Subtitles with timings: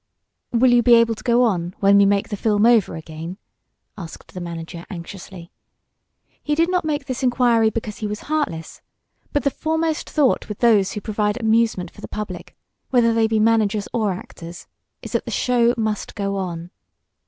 [0.51, 3.37] "Will you be able to go on, when we make the film over again?"
[3.95, 5.51] asked the manager anxiously.
[6.41, 8.81] He did not make this inquiry because he was heartless,
[9.31, 12.55] but the foremost thought with those who provide amusement for the public
[12.89, 14.65] whether they be managers or actors
[15.03, 16.71] is that "the show must go on."